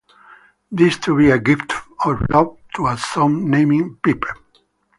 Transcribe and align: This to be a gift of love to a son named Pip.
This 0.71 0.97
to 0.97 1.15
be 1.15 1.29
a 1.29 1.37
gift 1.37 1.73
of 2.03 2.25
love 2.31 2.57
to 2.75 2.87
a 2.87 2.97
son 2.97 3.51
named 3.51 4.01
Pip. 4.01 4.23